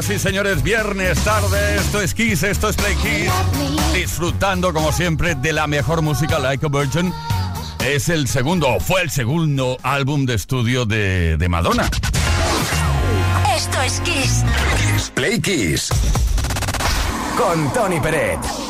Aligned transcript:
Señoras 0.00 0.22
y 0.22 0.28
señores, 0.28 0.62
viernes 0.62 1.18
tarde, 1.24 1.76
esto 1.76 2.00
es 2.00 2.14
Kiss, 2.14 2.42
esto 2.42 2.70
es 2.70 2.76
Play 2.76 2.94
Kiss. 2.94 3.30
Disfrutando 3.92 4.72
como 4.72 4.92
siempre 4.92 5.34
de 5.34 5.52
la 5.52 5.66
mejor 5.66 6.00
música, 6.00 6.38
Like 6.38 6.64
a 6.64 6.68
Virgin. 6.70 7.12
Es 7.84 8.08
el 8.08 8.26
segundo, 8.26 8.80
fue 8.80 9.02
el 9.02 9.10
segundo 9.10 9.76
álbum 9.82 10.24
de 10.24 10.36
estudio 10.36 10.86
de, 10.86 11.36
de 11.36 11.48
Madonna. 11.50 11.90
Esto 13.54 13.82
es 13.82 14.00
Kiss. 14.00 15.10
Play 15.12 15.38
Kiss. 15.38 15.90
Con 17.36 17.70
Tony 17.74 18.00
Peret. 18.00 18.69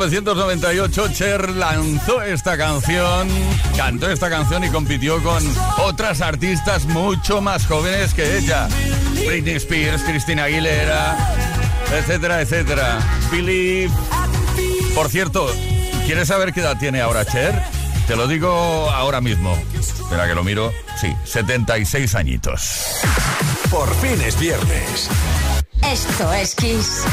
1998 0.00 1.08
Cher 1.12 1.50
lanzó 1.50 2.22
esta 2.22 2.56
canción, 2.56 3.28
cantó 3.76 4.10
esta 4.10 4.30
canción 4.30 4.64
y 4.64 4.70
compitió 4.70 5.22
con 5.22 5.44
otras 5.76 6.22
artistas 6.22 6.86
mucho 6.86 7.42
más 7.42 7.66
jóvenes 7.66 8.14
que 8.14 8.38
ella. 8.38 8.66
Britney 9.26 9.56
Spears, 9.56 10.02
Christina 10.02 10.44
Aguilera, 10.44 11.18
etcétera, 11.92 12.40
etcétera. 12.40 12.98
Believe. 13.30 13.92
Por 14.94 15.10
cierto, 15.10 15.52
¿quieres 16.06 16.28
saber 16.28 16.54
qué 16.54 16.60
edad 16.60 16.78
tiene 16.78 17.02
ahora 17.02 17.26
Cher? 17.26 17.62
Te 18.06 18.16
lo 18.16 18.26
digo 18.26 18.50
ahora 18.90 19.20
mismo. 19.20 19.54
Espera 19.78 20.26
que 20.26 20.34
lo 20.34 20.42
miro. 20.42 20.72
Sí, 20.98 21.14
76 21.24 22.14
añitos. 22.14 23.02
Por 23.70 23.94
fin 23.96 24.18
es 24.22 24.40
viernes. 24.40 25.10
Esto 25.82 26.32
es 26.32 26.54
Kiss. 26.54 27.04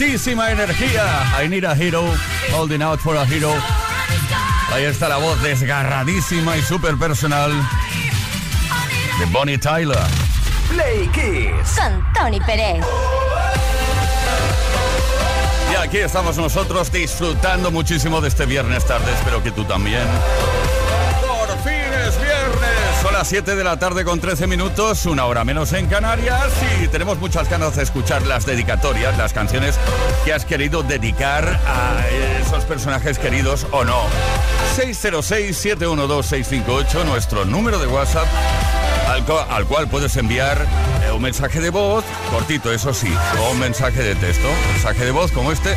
Altísima 0.00 0.50
energía. 0.50 1.04
I 1.42 1.48
need 1.48 1.64
a 1.64 1.74
hero, 1.74 2.02
holding 2.52 2.80
out 2.80 3.00
for 3.00 3.16
a 3.16 3.24
hero. 3.24 3.52
Ahí 4.72 4.84
está 4.84 5.08
la 5.08 5.18
voz 5.18 5.42
desgarradísima 5.42 6.56
y 6.56 6.62
súper 6.62 6.96
personal 6.96 7.52
de 9.18 9.26
Bonnie 9.26 9.58
Tyler. 9.58 9.98
Play 10.70 11.06
Kiss. 11.08 11.76
Con 11.76 12.12
Tony 12.14 12.40
Pérez. 12.40 12.82
Y 15.70 15.76
aquí 15.76 15.98
estamos 15.98 16.38
nosotros 16.38 16.90
disfrutando 16.90 17.70
muchísimo 17.70 18.22
de 18.22 18.28
este 18.28 18.46
viernes 18.46 18.86
tarde. 18.86 19.12
Espero 19.12 19.42
que 19.42 19.50
tú 19.50 19.64
también. 19.64 20.06
Las 23.20 23.28
7 23.28 23.54
de 23.54 23.64
la 23.64 23.78
tarde 23.78 24.02
con 24.02 24.18
13 24.18 24.46
minutos, 24.46 25.04
una 25.04 25.26
hora 25.26 25.44
menos 25.44 25.74
en 25.74 25.88
Canarias 25.88 26.46
y 26.82 26.88
tenemos 26.88 27.18
muchas 27.18 27.50
ganas 27.50 27.76
de 27.76 27.82
escuchar 27.82 28.26
las 28.26 28.46
dedicatorias, 28.46 29.18
las 29.18 29.34
canciones 29.34 29.78
que 30.24 30.32
has 30.32 30.46
querido 30.46 30.82
dedicar 30.82 31.60
a 31.66 32.02
esos 32.40 32.64
personajes 32.64 33.18
queridos 33.18 33.66
o 33.72 33.84
no. 33.84 34.04
606-712-658, 34.74 37.04
nuestro 37.04 37.44
número 37.44 37.78
de 37.78 37.88
WhatsApp, 37.88 38.26
al, 39.50 39.66
cual 39.66 39.86
puedes 39.88 40.16
enviar 40.16 40.66
eh, 41.04 41.12
un 41.12 41.20
mensaje 41.20 41.60
de 41.60 41.68
voz, 41.68 42.06
cortito 42.30 42.72
eso 42.72 42.94
sí, 42.94 43.12
o 43.38 43.50
un 43.50 43.58
mensaje 43.58 44.02
de 44.02 44.14
texto, 44.14 44.48
mensaje 44.72 45.04
de 45.04 45.10
voz 45.10 45.30
como 45.30 45.52
este 45.52 45.76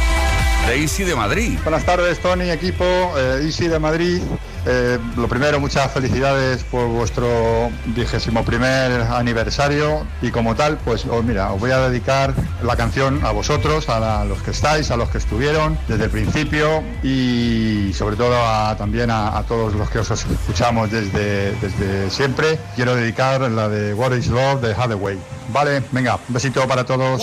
de 0.67 0.81
Easy 0.81 1.03
de 1.03 1.15
Madrid. 1.15 1.57
Buenas 1.63 1.85
tardes, 1.85 2.19
Tony, 2.19 2.49
equipo, 2.49 2.85
eh, 3.17 3.41
Easy 3.43 3.67
de 3.67 3.79
Madrid. 3.79 4.21
Eh, 4.65 4.97
lo 5.17 5.27
primero, 5.27 5.59
muchas 5.59 5.91
felicidades 5.91 6.63
por 6.63 6.87
vuestro 6.87 7.69
vigésimo 7.87 8.45
primer 8.45 9.01
aniversario 9.01 10.05
y 10.21 10.31
como 10.31 10.55
tal, 10.55 10.77
pues 10.77 11.05
os, 11.05 11.23
mira, 11.23 11.51
os 11.51 11.59
voy 11.59 11.71
a 11.71 11.89
dedicar 11.89 12.33
la 12.61 12.75
canción 12.75 13.25
a 13.25 13.31
vosotros, 13.31 13.89
a, 13.89 14.23
los 14.23 14.41
que 14.41 14.51
estáis, 14.51 14.89
a 14.91 14.95
los 14.95 15.09
que 15.09 15.17
estuvieron 15.17 15.77
desde 15.87 16.05
el 16.05 16.09
principio 16.09 16.81
y 17.03 17.91
sobre 17.93 18.15
todo 18.15 18.35
también 18.77 19.11
a, 19.11 19.43
todos 19.47 19.73
los 19.73 19.89
que 19.89 19.99
os 19.99 20.11
escuchamos 20.11 20.89
desde, 20.91 21.51
desde 21.55 22.09
siempre. 22.09 22.57
Quiero 22.75 22.95
dedicar 22.95 23.41
la 23.41 23.67
de 23.67 23.93
What 23.93 24.13
is 24.13 24.27
Love 24.27 24.61
de 24.61 24.73
Hathaway. 24.73 25.17
Vale, 25.49 25.83
venga, 25.91 26.15
un 26.27 26.33
besito 26.33 26.65
para 26.67 26.85
todos. 26.85 27.21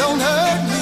Esto 0.00 0.79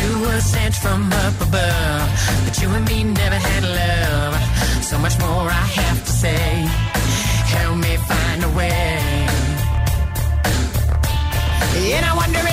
you 0.00 0.20
were 0.24 0.40
sent 0.40 0.74
from 0.74 1.12
up 1.24 1.36
above. 1.48 2.08
But 2.44 2.54
you 2.60 2.68
and 2.68 2.84
me 2.88 3.04
never 3.04 3.38
had 3.50 3.64
love. 3.80 4.34
So 4.84 4.98
much 4.98 5.16
more 5.18 5.46
I 5.48 5.66
have 5.80 5.98
to 6.04 6.12
say. 6.24 6.44
Help 7.56 7.76
me 7.76 7.96
find 8.10 8.44
a 8.44 8.50
way. 8.58 9.22
And 11.96 12.04
I 12.06 12.14
wonder 12.16 12.51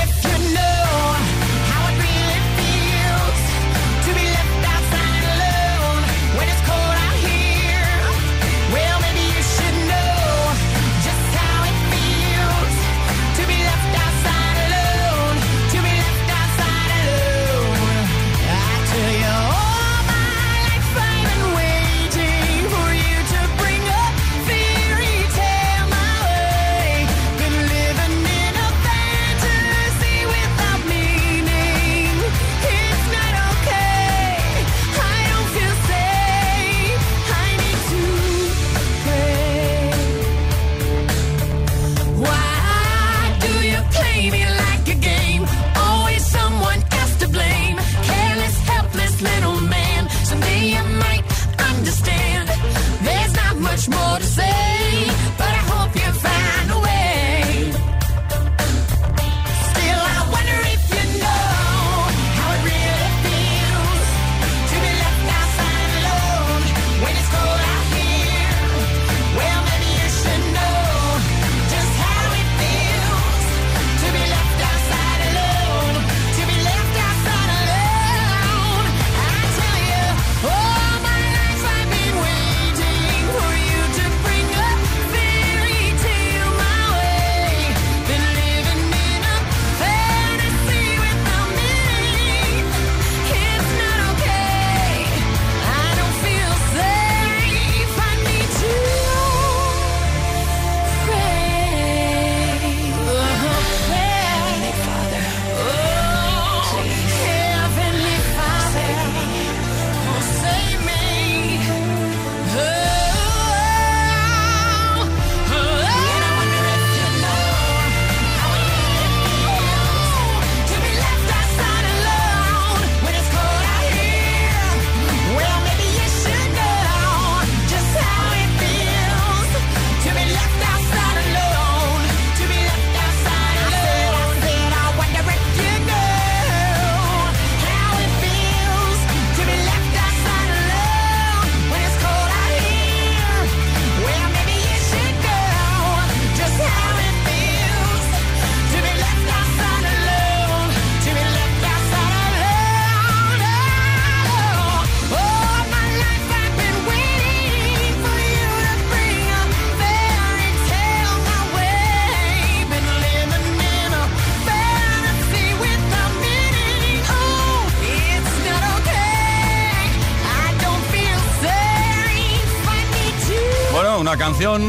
canción 174.17 174.61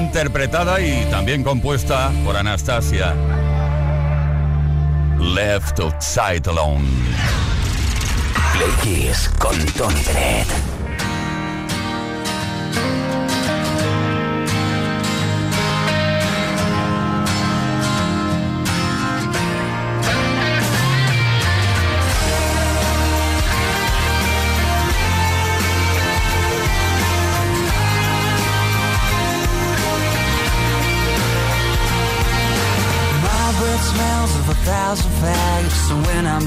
interpretada 0.00 0.80
y 0.80 1.04
también 1.10 1.42
compuesta 1.42 2.10
por 2.24 2.36
Anastasia. 2.36 3.14
Left 5.18 5.78
Outside 5.80 6.48
Alone. 6.48 6.86
Play 8.52 9.12
con 9.38 9.56
Tony 9.74 10.02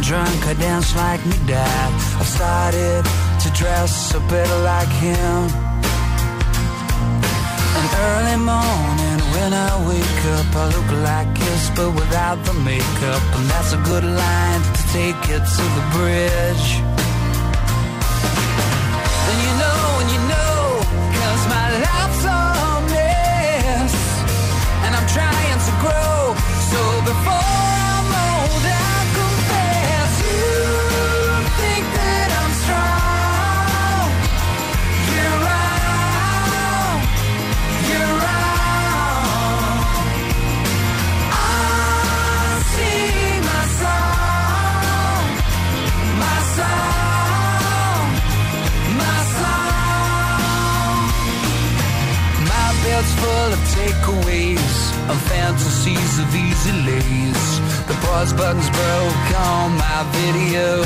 Drunk, 0.01 0.47
I 0.47 0.53
dance 0.53 0.95
like 0.95 1.23
me 1.25 1.35
dad. 1.45 1.91
I 2.19 2.23
started 2.23 3.03
to 3.43 3.49
dress 3.51 4.13
a 4.15 4.19
bit 4.31 4.49
like 4.63 4.87
him. 4.87 5.39
An 7.77 7.85
early 8.07 8.37
morning 8.37 9.19
when 9.33 9.51
I 9.53 9.71
wake 9.87 10.21
up, 10.37 10.49
I 10.55 10.65
look 10.75 10.89
like 11.03 11.37
his, 11.37 11.69
but 11.75 11.91
without 11.93 12.43
the 12.45 12.53
makeup. 12.53 13.23
And 13.35 13.45
that's 13.51 13.73
a 13.73 13.81
good 13.83 14.03
line 14.03 14.61
to 14.77 14.83
take 14.97 15.21
it 15.35 15.43
to 15.57 15.63
the 15.77 15.85
bridge. 15.93 16.67
And 19.29 19.37
you 19.45 19.53
know, 19.61 19.81
and 20.01 20.09
you 20.15 20.21
know, 20.31 20.57
cause 21.19 21.43
my 21.53 21.67
life's 21.85 22.23
a 22.25 22.41
mess. 22.93 23.93
And 24.85 24.91
I'm 24.95 25.07
trying 25.17 25.59
to 25.67 25.73
grow, 25.83 26.33
so 26.71 26.79
before 27.05 27.68
full 53.05 53.53
of 53.53 53.59
takeaways 53.79 54.75
and 55.09 55.19
fantasies 55.31 56.19
of 56.19 56.35
easy 56.35 56.73
lays. 56.83 57.59
The 57.87 57.93
pause 58.05 58.33
button's 58.33 58.69
broke 58.69 59.29
on 59.39 59.77
my 59.77 59.99
video. 60.11 60.83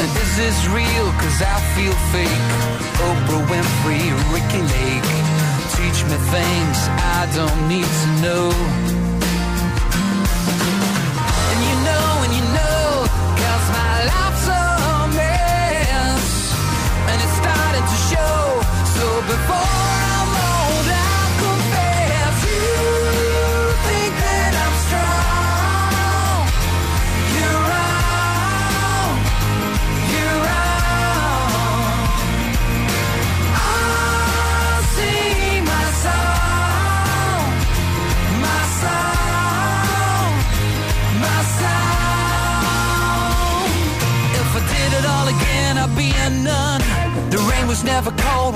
And 0.00 0.10
this 0.10 0.28
is 0.30 0.36
this 0.36 0.66
real? 0.68 1.06
Cause 1.22 1.38
I 1.42 1.56
feel 1.74 1.94
fake. 2.10 2.48
Oprah 3.06 3.44
Winfrey, 3.50 4.06
Ricky 4.34 4.62
Lake. 4.74 5.12
Teach 5.76 6.02
me 6.10 6.16
things 6.34 6.78
I 7.16 7.30
don't 7.34 7.68
need 7.68 7.86
to 8.00 8.08
know. 8.22 9.03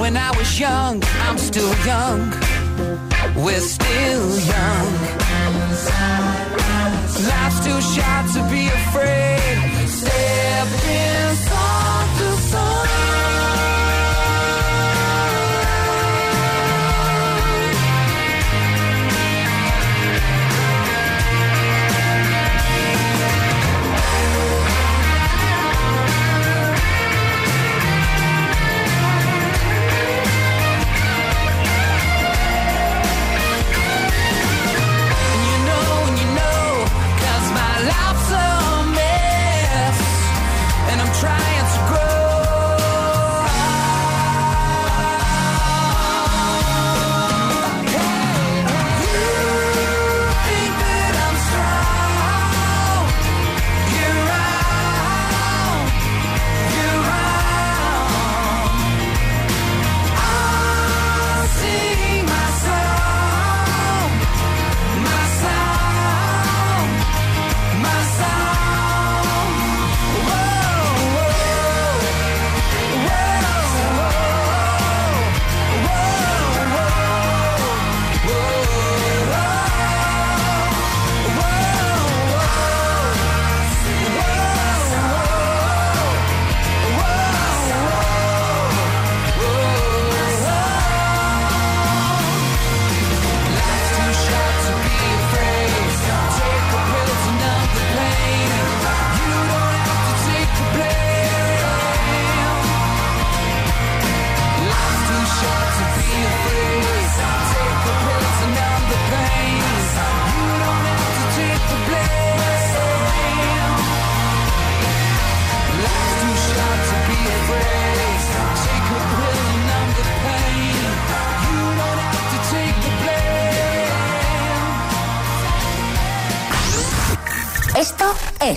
When 0.08 0.16
I 0.16 0.30
was 0.38 0.58
young. 0.58 1.02
I'm 1.26 1.36
still 1.36 1.74
young. 1.84 2.30
We're 3.36 3.60
still 3.60 4.28
young. 4.54 4.90
Life's 7.30 7.60
too 7.66 7.80
short 7.92 8.24
to 8.34 8.40
be 8.50 8.68
afraid. 8.68 9.67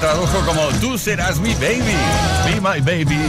Tradujo 0.00 0.44
como 0.46 0.62
Tú 0.80 0.98
serás 0.98 1.38
mi 1.38 1.54
baby, 1.54 1.96
be 2.46 2.60
my 2.60 2.80
baby. 2.80 3.20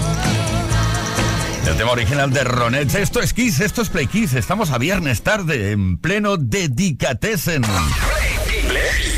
El 1.68 1.78
tema 1.78 1.92
original 1.92 2.32
de 2.32 2.44
Ronettes. 2.44 2.96
Esto 2.96 3.22
es 3.22 3.34
Kiss, 3.34 3.60
esto 3.60 3.82
es 3.82 3.90
Play 3.90 4.08
Kiss. 4.08 4.34
Estamos 4.34 4.72
a 4.72 4.78
viernes 4.78 5.22
tarde, 5.22 5.72
en 5.72 5.98
pleno 5.98 6.38
Dedicatessen. 6.38 7.64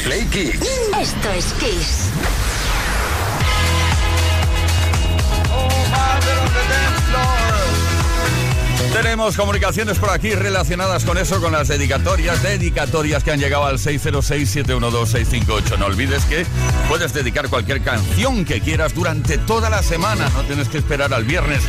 Play 0.04 0.26
Kiss. 0.26 0.60
Esto 1.00 1.30
es 1.32 1.46
Kiss. 1.54 2.33
Comunicaciones 9.23 9.99
por 9.99 10.09
aquí 10.09 10.36
relacionadas 10.36 11.05
con 11.05 11.17
eso, 11.17 11.39
con 11.39 11.53
las 11.53 11.69
dedicatorias, 11.69 12.43
dedicatorias 12.43 13.23
que 13.23 13.31
han 13.31 13.39
llegado 13.39 13.63
al 13.65 13.79
606-712-658. 13.79 15.77
No 15.79 15.86
olvides 15.86 16.25
que 16.25 16.45
puedes 16.89 17.13
dedicar 17.13 17.47
cualquier 17.47 17.81
canción 17.81 18.43
que 18.43 18.59
quieras 18.59 18.93
durante 18.93 19.38
toda 19.38 19.69
la 19.69 19.81
semana, 19.81 20.27
no 20.36 20.43
tienes 20.43 20.67
que 20.67 20.77
esperar 20.77 21.13
al 21.13 21.23
viernes. 21.23 21.62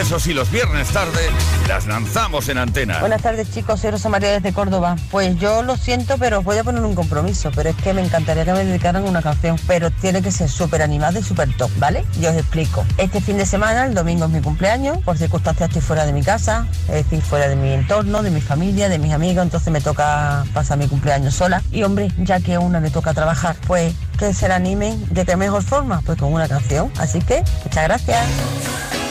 Eso 0.00 0.18
sí, 0.18 0.32
los 0.32 0.50
viernes 0.50 0.88
tarde 0.88 1.28
las 1.68 1.86
lanzamos 1.86 2.48
en 2.48 2.56
antena. 2.56 3.00
Buenas 3.00 3.20
tardes 3.20 3.52
chicos, 3.52 3.80
soy 3.80 3.90
Rosa 3.90 4.08
María 4.08 4.32
desde 4.32 4.54
Córdoba. 4.54 4.96
Pues 5.10 5.36
yo 5.38 5.62
lo 5.62 5.76
siento, 5.76 6.16
pero 6.18 6.38
os 6.38 6.44
voy 6.44 6.56
a 6.56 6.64
poner 6.64 6.82
un 6.82 6.94
compromiso, 6.94 7.50
pero 7.54 7.68
es 7.68 7.76
que 7.76 7.92
me 7.92 8.02
encantaría 8.02 8.46
que 8.46 8.54
me 8.54 8.64
dedicaran 8.64 9.04
una 9.04 9.20
canción, 9.20 9.58
pero 9.66 9.90
tiene 9.90 10.22
que 10.22 10.32
ser 10.32 10.48
súper 10.48 10.80
animada 10.80 11.18
y 11.18 11.22
súper 11.22 11.54
top, 11.56 11.70
¿vale? 11.76 12.06
Yo 12.18 12.30
os 12.30 12.36
explico. 12.36 12.86
Este 12.96 13.20
fin 13.20 13.36
de 13.36 13.44
semana, 13.44 13.84
el 13.84 13.92
domingo 13.94 14.24
es 14.24 14.30
mi 14.30 14.40
cumpleaños, 14.40 14.98
por 15.04 15.18
circunstancias 15.18 15.68
estoy 15.68 15.82
fuera 15.82 16.06
de 16.06 16.14
mi 16.14 16.22
casa, 16.22 16.66
es 16.94 17.04
decir, 17.04 17.22
fuera 17.22 17.48
de 17.48 17.56
mi 17.56 17.72
entorno, 17.72 18.22
de 18.22 18.30
mi 18.30 18.40
familia, 18.40 18.88
de 18.88 18.98
mis 18.98 19.12
amigos, 19.12 19.42
entonces 19.44 19.72
me 19.72 19.80
toca 19.80 20.44
pasar 20.52 20.78
mi 20.78 20.88
cumpleaños 20.88 21.34
sola. 21.34 21.62
Y 21.70 21.82
hombre, 21.82 22.10
ya 22.18 22.40
que 22.40 22.54
a 22.54 22.60
una 22.60 22.80
le 22.80 22.90
toca 22.90 23.14
trabajar, 23.14 23.56
pues 23.66 23.94
que 24.18 24.32
se 24.32 24.48
la 24.48 24.56
animen 24.56 25.04
de 25.10 25.24
qué 25.24 25.36
mejor 25.36 25.62
forma, 25.62 26.02
pues 26.04 26.18
con 26.18 26.32
una 26.32 26.48
canción. 26.48 26.90
Así 26.98 27.20
que, 27.20 27.42
muchas 27.64 27.84
gracias. 27.84 29.03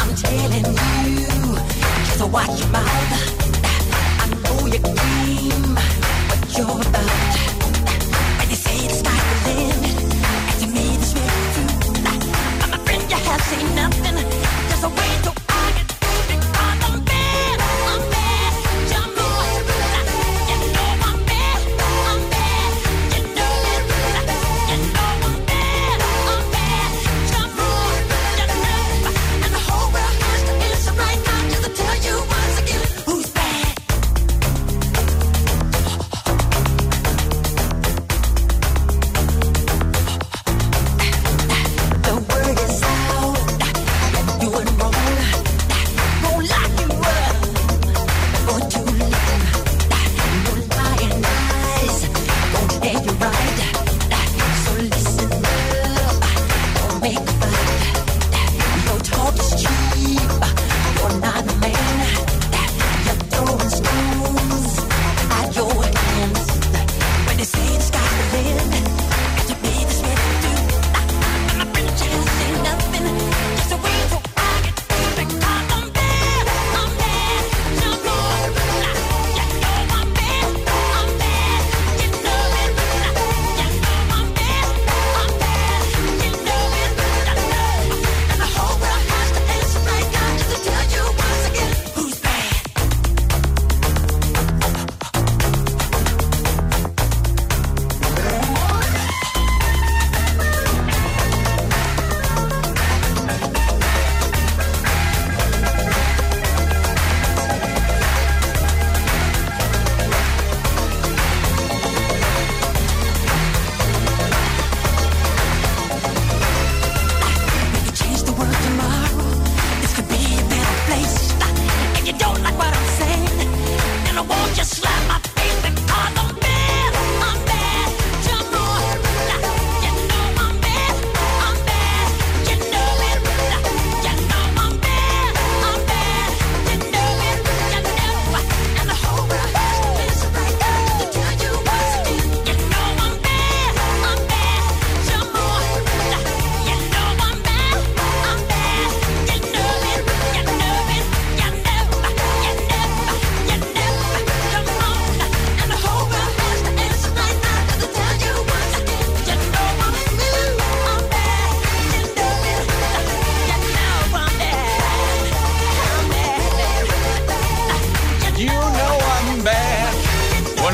I'm 0.00 0.14
telling 0.14 0.64
you, 0.64 1.56
just 2.04 2.32
watch 2.32 2.60
your 2.60 2.68
mouth. 2.68 3.37
I 4.84 4.92
know 4.92 5.24
you 5.24 5.67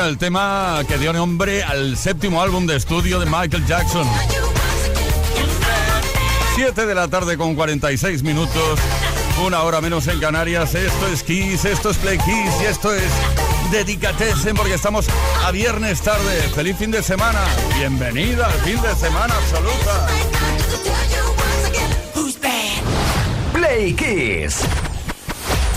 el 0.09 0.19
tema 0.19 0.83
que 0.87 0.99
dio 0.99 1.13
nombre 1.13 1.63
al 1.63 1.97
séptimo 1.97 2.43
álbum 2.43 2.67
de 2.67 2.77
estudio 2.77 3.19
de 3.19 3.27
Michael 3.27 3.67
Jackson. 3.67 4.07
7 6.57 6.87
de 6.87 6.95
la 6.95 7.09
tarde 7.09 7.39
con 7.39 7.55
46 7.55 8.23
minutos, 8.23 8.79
una 9.45 9.63
hora 9.63 9.81
menos 9.81 10.07
en 10.09 10.21
Canarias. 10.21 10.75
Esto 10.75 11.07
es 11.09 11.23
Kiss, 11.23 11.65
esto 11.65 11.91
es 11.91 11.97
Play 11.99 12.19
Kiss 12.19 12.53
y 12.63 12.65
esto 12.67 12.95
es 12.95 13.11
Dedicatesen 13.71 14.55
porque 14.55 14.75
estamos 14.75 15.07
a 15.45 15.51
viernes 15.51 16.03
tarde. 16.03 16.43
Feliz 16.55 16.77
fin 16.77 16.91
de 16.91 17.03
semana. 17.03 17.41
Bienvenida 17.79 18.47
al 18.47 18.61
fin 18.61 18.81
de 18.83 18.95
semana 18.95 19.35
absoluta. 19.35 20.07
Play 23.53 23.95
Kiss. 23.95 24.65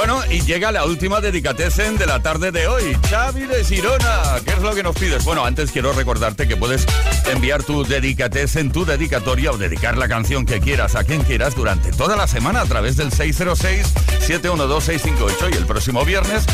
Bueno, 0.00 0.22
y 0.30 0.40
llega 0.40 0.72
la 0.72 0.86
última 0.86 1.20
dedicatesen 1.20 1.98
de 1.98 2.06
la 2.06 2.22
tarde 2.22 2.50
de 2.50 2.66
hoy. 2.66 2.96
Xavi 3.10 3.42
de 3.42 3.62
Girona, 3.62 4.40
¿qué 4.46 4.52
es 4.52 4.62
lo 4.62 4.74
que 4.74 4.82
nos 4.82 4.96
pides? 4.96 5.22
Bueno, 5.26 5.44
antes 5.44 5.72
quiero 5.72 5.92
recordarte 5.92 6.48
que 6.48 6.56
puedes 6.56 6.86
enviar 7.30 7.62
tu 7.62 7.84
dedicatesen, 7.84 8.72
tu 8.72 8.86
dedicatoria 8.86 9.50
o 9.50 9.58
dedicar 9.58 9.98
la 9.98 10.08
canción 10.08 10.46
que 10.46 10.58
quieras 10.58 10.96
a 10.96 11.04
quien 11.04 11.22
quieras 11.22 11.54
durante 11.54 11.92
toda 11.92 12.16
la 12.16 12.26
semana 12.26 12.62
a 12.62 12.64
través 12.64 12.96
del 12.96 13.10
606-712-658 13.10 15.52
y 15.52 15.56
el 15.58 15.66
próximo 15.66 16.02
viernes 16.06 16.46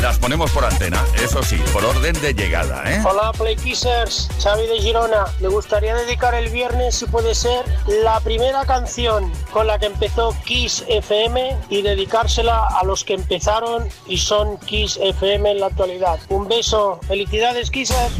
las 0.00 0.20
ponemos 0.20 0.52
por 0.52 0.64
antena, 0.64 1.04
eso 1.16 1.42
sí, 1.42 1.60
por 1.72 1.84
orden 1.84 2.14
de 2.20 2.34
llegada, 2.34 2.84
¿eh? 2.86 3.02
Hola 3.04 3.32
Play 3.32 3.56
Kissers, 3.56 4.28
Xavi 4.40 4.64
de 4.66 4.78
Girona. 4.80 5.24
Me 5.40 5.48
gustaría 5.48 5.96
dedicar 5.96 6.34
el 6.34 6.50
viernes, 6.50 6.94
si 6.96 7.06
puede 7.06 7.34
ser, 7.34 7.64
la 8.04 8.20
primera 8.20 8.64
canción 8.64 9.32
con 9.52 9.66
la 9.66 9.80
que 9.80 9.86
empezó 9.86 10.36
Kiss 10.44 10.84
FM 10.88 11.56
y 11.68 11.82
dedicársela 11.82 12.68
a 12.68 12.84
los 12.84 12.91
que 13.00 13.14
empezaron 13.14 13.88
y 14.06 14.18
son 14.18 14.58
Kiss 14.58 14.98
FM 15.02 15.52
en 15.52 15.60
la 15.60 15.66
actualidad. 15.66 16.20
Un 16.28 16.46
beso, 16.46 17.00
felicidades 17.08 17.70
Kissers. 17.70 18.12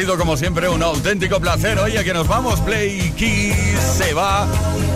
Sido 0.00 0.16
como 0.16 0.34
siempre 0.34 0.66
un 0.66 0.82
auténtico 0.82 1.40
placer. 1.40 1.78
Oye, 1.78 2.02
que 2.02 2.14
nos 2.14 2.26
vamos, 2.26 2.58
Play 2.60 3.12
Kiss 3.18 3.54
se 3.98 4.14
va. 4.14 4.46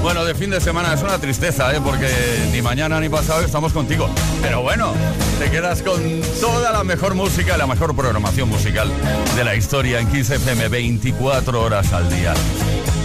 Bueno, 0.02 0.24
de 0.24 0.34
fin 0.34 0.48
de 0.48 0.62
semana 0.62 0.94
es 0.94 1.02
una 1.02 1.18
tristeza, 1.18 1.76
¿eh? 1.76 1.80
porque 1.84 2.08
ni 2.52 2.62
mañana 2.62 2.98
ni 3.00 3.10
pasado 3.10 3.42
estamos 3.42 3.74
contigo. 3.74 4.08
Pero 4.40 4.62
bueno, 4.62 4.94
te 5.38 5.50
quedas 5.50 5.82
con 5.82 6.00
toda 6.40 6.72
la 6.72 6.84
mejor 6.84 7.14
música, 7.14 7.58
la 7.58 7.66
mejor 7.66 7.94
programación 7.94 8.48
musical 8.48 8.90
de 9.36 9.44
la 9.44 9.54
historia 9.56 10.00
en 10.00 10.10
Kiss 10.10 10.30
FM 10.30 10.68
24 10.68 11.60
horas 11.60 11.92
al 11.92 12.08
día. 12.08 12.32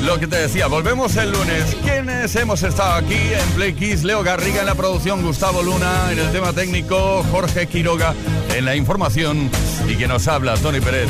Lo 0.01 0.17
que 0.17 0.27
te 0.27 0.37
decía, 0.37 0.67
volvemos 0.67 1.17
el 1.17 1.33
lunes. 1.33 1.75
¿Quiénes 1.83 2.33
hemos 2.37 2.63
estado 2.63 2.93
aquí 2.93 3.15
en 3.17 3.49
Play 3.55 3.73
Kiss? 3.73 4.05
Leo 4.05 4.23
Garriga 4.23 4.61
en 4.61 4.67
la 4.67 4.75
producción, 4.75 5.21
Gustavo 5.21 5.61
Luna 5.63 6.13
en 6.13 6.19
el 6.19 6.31
tema 6.31 6.53
técnico, 6.53 7.25
Jorge 7.29 7.67
Quiroga 7.67 8.13
en 8.55 8.63
la 8.63 8.77
información 8.77 9.51
y 9.85 9.97
que 9.97 10.07
nos 10.07 10.29
habla 10.29 10.55
Tony 10.55 10.79
Pérez. 10.79 11.09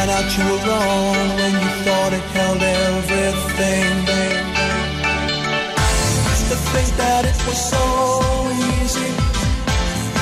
find 0.00 0.10
out 0.12 0.38
you 0.38 0.44
were 0.44 0.62
wrong 0.66 1.28
when 1.36 1.52
you 1.52 1.70
thought 1.84 2.12
it 2.12 2.26
held 2.36 2.62
everything. 2.62 3.92
Used 6.32 6.48
to 6.52 6.58
think 6.72 6.88
that 6.96 7.24
it 7.30 7.38
was 7.46 7.60
so 7.74 7.84
easy. 8.70 9.10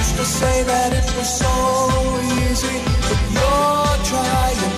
Used 0.00 0.16
to 0.16 0.24
say 0.24 0.62
that 0.64 0.90
it 1.00 1.08
was 1.16 1.30
so 1.44 1.52
easy, 2.40 2.76
but 3.06 3.20
you're 3.36 3.98
trying. 4.10 4.77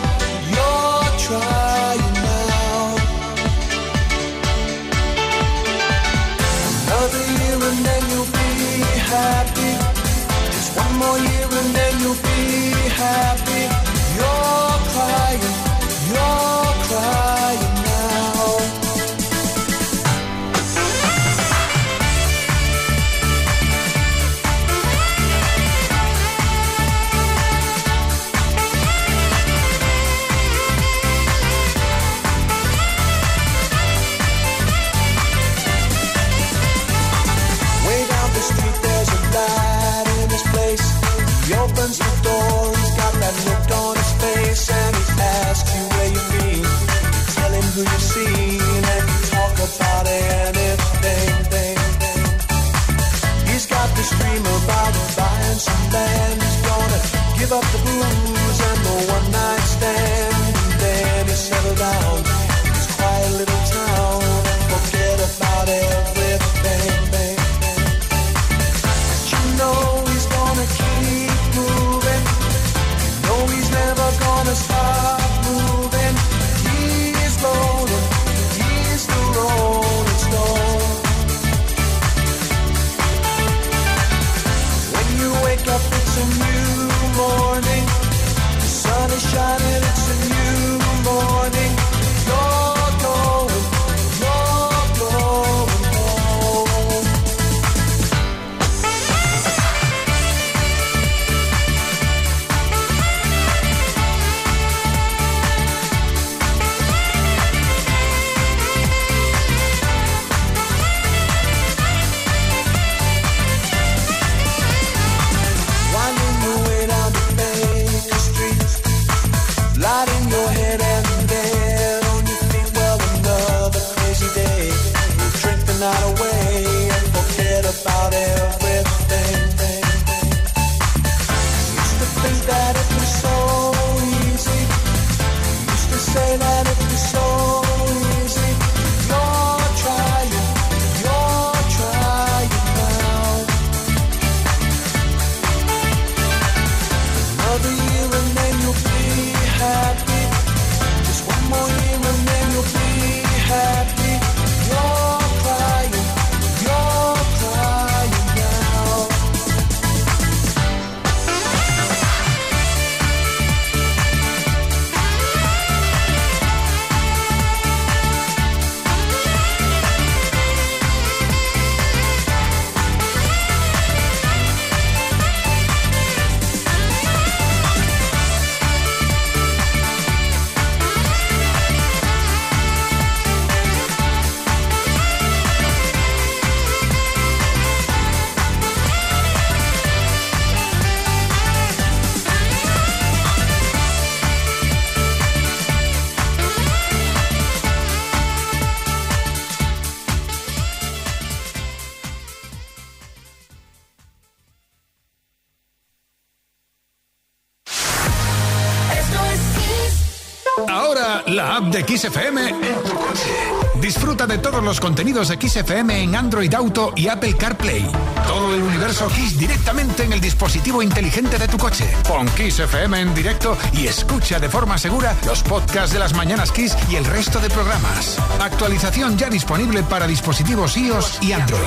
XFM 212.01 212.49
en 212.49 212.83
tu 212.83 212.95
coche. 212.95 213.31
Disfruta 213.75 214.27
de 214.27 214.39
todos 214.39 214.65
los 214.65 214.81
contenidos 214.81 215.29
de 215.29 215.37
XFM 215.37 216.03
en 216.03 216.17
Android 216.17 216.53
Auto 216.55 216.95
y 216.97 217.09
Apple 217.09 217.37
CarPlay. 217.37 217.87
Todo 218.27 218.55
el 218.55 218.63
universo 218.63 219.07
Kiss 219.09 219.37
directamente 219.39 220.05
en 220.05 220.15
el 220.15 220.21
dispositivo 220.21 220.81
inteligente 220.83 221.37
de 221.37 221.47
tu 221.47 221.59
coche. 221.59 221.85
Pon 222.09 222.27
Kiss 222.29 222.61
FM 222.61 223.01
en 223.03 223.15
directo 223.15 223.55
y 223.75 223.87
escucha 223.87 224.39
de 224.39 224.49
forma 224.49 224.79
segura 224.79 225.15
los 225.27 225.43
podcasts 225.43 225.93
de 225.93 225.99
las 225.99 226.15
mañanas 226.15 226.53
Kiss 226.53 226.75
y 226.91 226.97
el 226.97 227.05
resto 227.05 227.39
de 227.39 227.51
programas. 227.51 228.17
Actualización 228.41 229.19
ya 229.19 229.29
disponible 229.29 229.83
para 229.83 230.07
dispositivos 230.07 230.79
iOS 230.79 231.19
y 231.21 231.33
Android. 231.33 231.61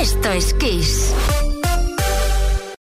Esto 0.00 0.30
es 0.30 0.54
Kiss. 0.54 1.12